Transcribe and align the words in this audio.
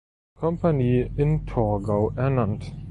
Kompanie 0.35 1.01
in 1.15 1.45
Torgau 1.45 2.09
ernannt. 2.15 2.71